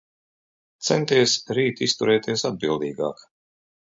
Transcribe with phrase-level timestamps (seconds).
[0.87, 3.25] Centies rīt izturēties atbildīgāk.